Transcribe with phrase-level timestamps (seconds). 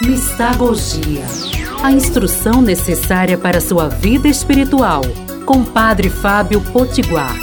[0.00, 1.24] Mistagogia.
[1.82, 5.02] A instrução necessária para sua vida espiritual.
[5.44, 7.34] Com Padre Fábio Potiguar.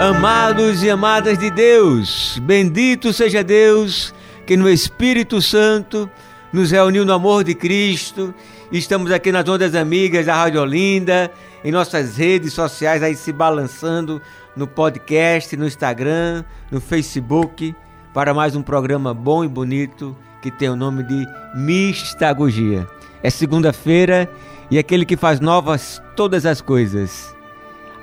[0.00, 4.14] Amados e amadas de Deus, bendito seja Deus
[4.46, 6.08] que no Espírito Santo
[6.52, 8.32] nos reuniu no amor de Cristo.
[8.70, 11.32] Estamos aqui nas ondas amigas da Rádio Olinda,
[11.64, 14.22] em nossas redes sociais aí se balançando
[14.54, 17.74] no podcast, no Instagram, no Facebook
[18.12, 22.86] para mais um programa bom e bonito que tem o nome de Mistagogia.
[23.22, 24.28] É segunda-feira
[24.70, 27.34] e aquele que faz novas todas as coisas.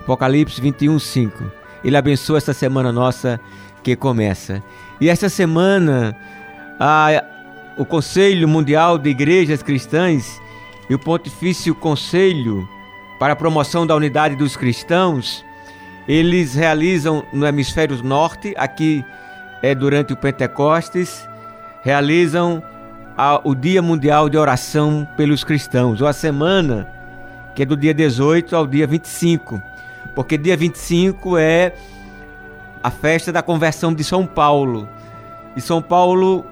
[0.02, 1.44] Apocalipse 21, 5.
[1.84, 3.40] Ele abençoa essa semana nossa
[3.84, 4.64] que começa.
[5.02, 6.16] E essa semana,
[6.80, 7.24] a,
[7.78, 10.40] o Conselho Mundial de Igrejas Cristãs
[10.90, 12.68] e o Pontifício Conselho
[13.20, 15.44] para a Promoção da Unidade dos Cristãos,
[16.08, 19.04] eles realizam no hemisfério norte, aqui
[19.62, 21.28] é, durante o Pentecostes,
[21.82, 22.62] realizam
[23.18, 26.88] a, o Dia Mundial de Oração pelos Cristãos, ou a semana,
[27.56, 29.62] que é do dia 18 ao dia 25,
[30.14, 31.74] porque dia 25 é
[32.84, 34.88] a festa da conversão de São Paulo.
[35.56, 36.46] E São Paulo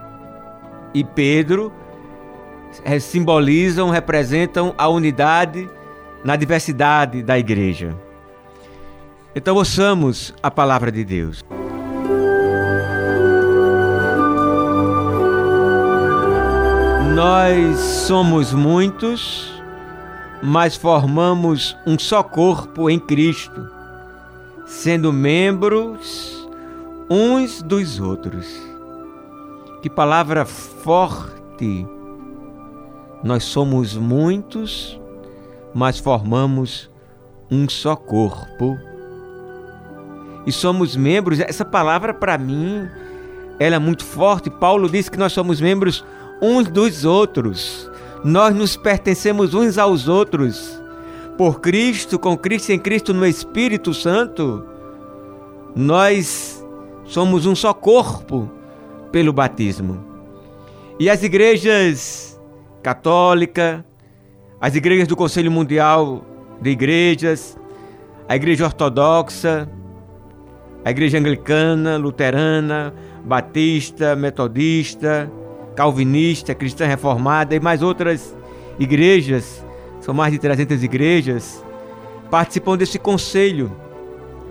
[0.94, 1.72] e Pedro
[2.84, 5.70] é, simbolizam, representam a unidade
[6.24, 7.96] na diversidade da igreja.
[9.36, 11.44] Então ouçamos a palavra de Deus.
[17.16, 19.50] Nós somos muitos,
[20.44, 23.70] mas formamos um só corpo em Cristo,
[24.66, 26.46] sendo membros
[27.10, 28.46] uns dos outros.
[29.82, 31.88] Que palavra forte!
[33.24, 35.00] Nós somos muitos,
[35.74, 36.92] mas formamos
[37.50, 38.78] um só corpo.
[40.46, 42.90] E somos membros, essa palavra para mim,
[43.58, 44.50] ela é muito forte.
[44.50, 46.04] Paulo diz que nós somos membros
[46.42, 47.90] uns dos outros.
[48.24, 50.82] Nós nos pertencemos uns aos outros.
[51.38, 54.66] Por Cristo, com Cristo em Cristo no Espírito Santo,
[55.76, 56.66] nós
[57.04, 58.50] somos um só corpo
[59.12, 60.04] pelo batismo.
[60.98, 62.40] E as igrejas
[62.82, 63.86] católica,
[64.62, 66.24] as igrejas do Conselho Mundial
[66.62, 67.58] de Igrejas,
[68.28, 69.70] a Igreja Ortodoxa,
[70.84, 75.30] a Igreja Anglicana, Luterana, Batista, Metodista,
[75.76, 78.36] calvinista, cristã reformada e mais outras
[78.80, 79.64] igrejas,
[80.00, 81.64] são mais de 300 igrejas,
[82.30, 83.72] participam desse conselho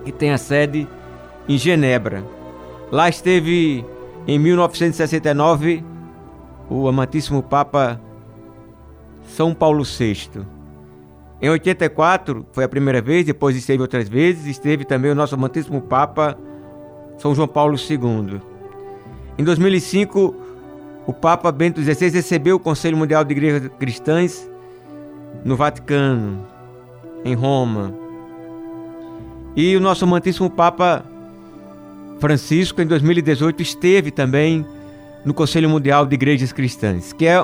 [0.03, 0.87] que tem a sede
[1.47, 2.23] em Genebra.
[2.91, 3.83] Lá esteve
[4.27, 5.83] em 1969
[6.69, 7.99] o amantíssimo Papa
[9.27, 10.45] São Paulo VI.
[11.41, 15.81] Em 84 foi a primeira vez, depois esteve outras vezes, esteve também o nosso amantíssimo
[15.81, 16.37] Papa
[17.17, 18.41] São João Paulo II.
[19.37, 20.44] Em 2005
[21.07, 24.49] o Papa Bento XVI recebeu o Conselho Mundial de Igrejas Cristãs
[25.43, 26.45] no Vaticano,
[27.23, 27.93] em Roma.
[29.55, 31.05] E o nosso amantíssimo Papa
[32.19, 34.65] Francisco, em 2018, esteve também
[35.23, 37.43] no Conselho Mundial de Igrejas Cristãs, que é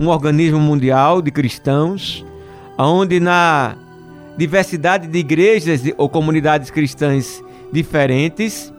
[0.00, 2.24] um organismo mundial de cristãos,
[2.78, 3.76] onde na
[4.36, 7.42] diversidade de igrejas ou comunidades cristãs
[7.72, 8.72] diferentes,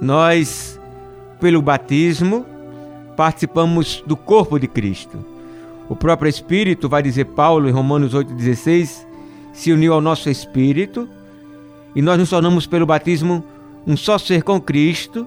[0.00, 0.80] nós,
[1.40, 2.44] pelo batismo,
[3.16, 5.24] participamos do corpo de Cristo.
[5.88, 9.06] O próprio Espírito, vai dizer Paulo em Romanos 8,16,
[9.52, 11.08] se uniu ao nosso Espírito
[11.94, 13.44] e nós nos tornamos pelo batismo
[13.86, 15.26] um só ser com Cristo,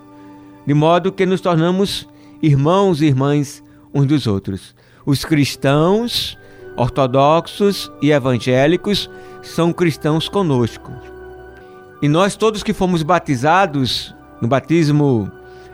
[0.66, 2.08] de modo que nos tornamos
[2.42, 4.75] irmãos e irmãs uns dos outros.
[5.06, 6.38] Os cristãos,
[6.75, 9.09] ortodoxos e evangélicos
[9.42, 10.92] são cristãos conosco.
[12.02, 15.31] E nós todos que fomos batizados no batismo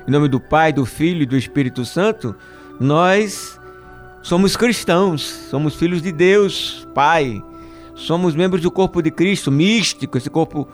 [0.08, 2.36] em nome do Pai, do Filho e do Espírito Santo,
[2.80, 3.60] nós
[4.22, 7.44] somos cristãos, somos filhos de Deus, Pai.
[7.96, 10.68] Somos membros do corpo de Cristo, místico, esse corpo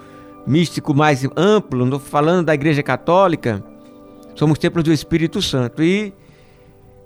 [0.47, 3.63] místico mais amplo, não falando da Igreja Católica.
[4.35, 6.13] Somos templos do Espírito Santo e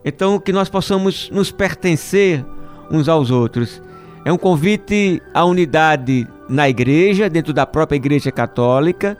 [0.05, 2.45] então que nós possamos nos pertencer
[2.91, 3.81] uns aos outros.
[4.23, 9.17] É um convite à unidade na igreja, dentro da própria Igreja Católica,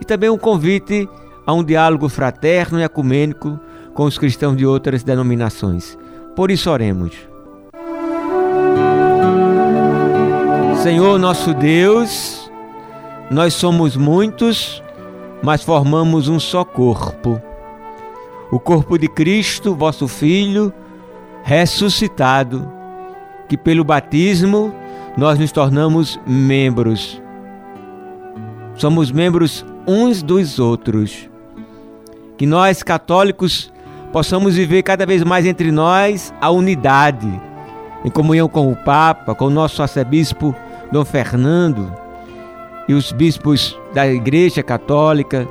[0.00, 1.08] e também um convite
[1.46, 3.58] a um diálogo fraterno e ecumênico
[3.94, 5.98] com os cristãos de outras denominações.
[6.34, 7.12] Por isso oremos.
[10.82, 12.50] Senhor nosso Deus,
[13.30, 14.82] nós somos muitos,
[15.42, 17.40] mas formamos um só corpo.
[18.50, 20.72] O corpo de Cristo, vosso Filho,
[21.42, 22.70] ressuscitado,
[23.48, 24.74] que pelo batismo
[25.16, 27.20] nós nos tornamos membros.
[28.74, 31.31] Somos membros uns dos outros
[32.42, 33.72] que nós católicos
[34.12, 37.40] possamos viver cada vez mais entre nós a unidade,
[38.04, 40.52] em comunhão com o Papa, com o nosso arcebispo
[40.90, 41.94] Dom Fernando
[42.88, 45.46] e os bispos da Igreja Católica,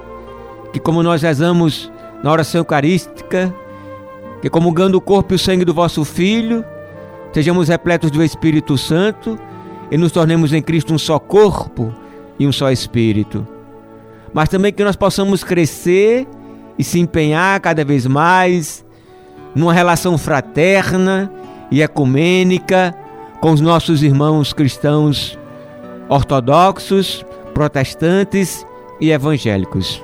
[0.73, 1.89] que como nós rezamos
[2.21, 3.55] na oração eucarística,
[4.41, 6.61] que comungando o corpo e o sangue do vosso Filho,
[7.31, 9.39] sejamos repletos do Espírito Santo
[9.89, 11.95] e nos tornemos em Cristo um só corpo
[12.37, 13.47] e um só Espírito.
[14.33, 16.27] Mas também que nós possamos crescer
[16.81, 18.83] e se empenhar cada vez mais
[19.53, 21.31] numa relação fraterna
[21.69, 22.91] e ecumênica
[23.39, 25.37] com os nossos irmãos cristãos
[26.09, 27.23] ortodoxos,
[27.53, 28.65] protestantes
[28.99, 30.03] e evangélicos.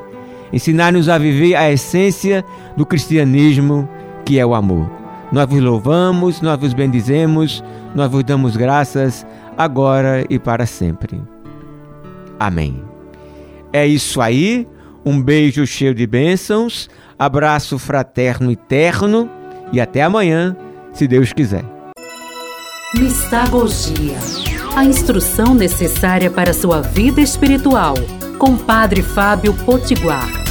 [0.54, 2.46] Ensinar-nos a viver a essência
[2.78, 3.90] do cristianismo,
[4.24, 4.88] que é o amor.
[5.32, 7.64] Nós vos louvamos, nós vos bendizemos,
[7.96, 9.26] nós vos damos graças
[9.58, 11.20] agora e para sempre.
[12.40, 12.84] Amém.
[13.74, 14.68] É isso aí.
[15.08, 19.30] Um beijo cheio de bênçãos, abraço fraterno e terno
[19.72, 20.54] e até amanhã,
[20.92, 21.64] se Deus quiser.
[22.94, 24.18] Mistagogia
[24.76, 27.94] a instrução necessária para sua vida espiritual,
[28.38, 30.47] com Padre Fábio Potiguar.